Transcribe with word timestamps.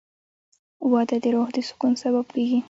•واده 0.91 1.17
د 1.23 1.25
روح 1.35 1.47
د 1.55 1.57
سکون 1.69 1.93
سبب 2.03 2.25
کېږي. 2.35 2.59